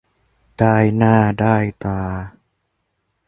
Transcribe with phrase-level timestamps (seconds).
[0.57, 2.01] ได้หน้าได้ตา